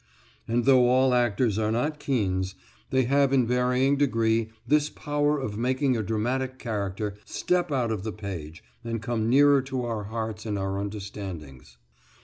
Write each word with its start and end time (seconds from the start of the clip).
And 0.47 0.65
though 0.65 0.87
all 0.89 1.13
actors 1.13 1.59
are 1.59 1.71
not 1.71 1.99
Keans, 1.99 2.55
they 2.89 3.03
have 3.03 3.31
in 3.31 3.45
varying 3.45 3.97
degree 3.97 4.49
this 4.65 4.89
power 4.89 5.37
of 5.39 5.59
making 5.59 5.95
a 5.95 6.01
dramatic 6.01 6.57
character 6.57 7.13
step 7.23 7.71
out 7.71 7.91
of 7.91 8.01
the 8.01 8.11
page, 8.11 8.63
and 8.83 8.99
come 8.99 9.29
nearer 9.29 9.61
to 9.61 9.83
our 9.85 10.05
hearts 10.05 10.47
and 10.47 10.57
our 10.57 10.79
understandings. 10.79 11.77